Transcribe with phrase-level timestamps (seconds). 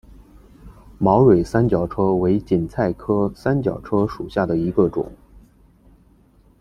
[0.97, 5.11] 毛蕊三角车为堇菜科三角车属下的一个种。